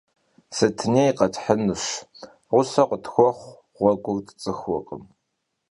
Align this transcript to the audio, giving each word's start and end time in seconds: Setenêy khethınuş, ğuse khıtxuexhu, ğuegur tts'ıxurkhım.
Setenêy 0.57 1.11
khethınuş, 1.17 1.85
ğuse 2.53 2.83
khıtxuexhu, 2.89 3.51
ğuegur 3.79 4.17
tts'ıxurkhım. 4.25 5.03